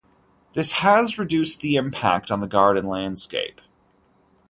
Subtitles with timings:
[0.53, 3.61] This has reduced the impact on the garden landscape.